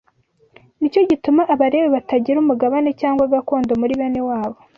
Ni 0.79 0.87
cyo 0.93 1.01
gituma 1.09 1.41
Abalewi 1.53 1.89
batagira 1.95 2.37
umugabane 2.43 2.89
cyangwa 3.01 3.29
gakondo 3.33 3.71
muri 3.81 3.93
bene 3.99 4.21
wabo 4.29 4.57